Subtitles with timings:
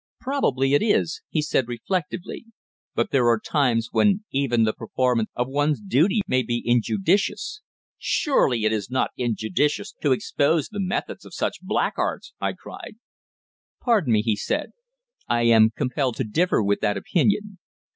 [0.19, 2.45] "Probably it is," he said reflectively.
[2.95, 7.61] "But there are times when even the performance of one's duty may be injudicious."
[7.99, 12.95] "Surely it is not injudicious to expose the methods of such blackguards!" I cried.
[13.79, 14.71] "Pardon me," he said.
[15.27, 17.59] "I am compelled to differ with that opinion.